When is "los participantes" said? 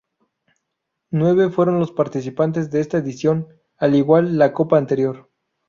1.77-2.71